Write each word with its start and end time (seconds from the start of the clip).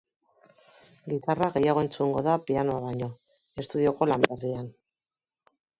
Gitarra 1.13 1.49
gehiago 1.57 1.83
entzungo 1.87 2.23
da 2.29 2.39
pianoa 2.47 2.81
baino, 2.87 3.13
estudioko 3.65 4.13
lan 4.13 4.29
berrian. 4.29 4.73